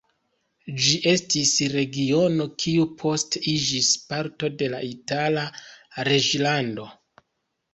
Ĝi 0.85 0.93
estis 1.09 1.51
regiono, 1.73 2.47
kiu 2.63 2.87
poste 3.01 3.41
iĝis 3.53 3.91
parto 4.09 4.51
de 4.63 4.71
la 4.75 4.81
Itala 4.89 5.45
reĝlando. 6.11 6.89